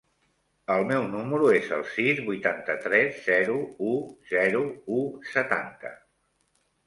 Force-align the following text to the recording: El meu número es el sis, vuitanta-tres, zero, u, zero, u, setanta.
El 0.75 0.85
meu 0.91 1.03
número 1.09 1.49
es 1.57 1.67
el 1.75 1.83
sis, 1.89 2.21
vuitanta-tres, 2.29 3.19
zero, 3.27 3.59
u, 3.89 3.93
zero, 4.33 4.63
u, 5.01 5.03
setanta. 5.35 5.93